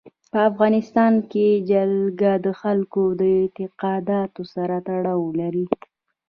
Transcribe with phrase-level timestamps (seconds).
[0.31, 5.65] په افغانستان کې جلګه د خلکو د اعتقاداتو سره تړاو لري.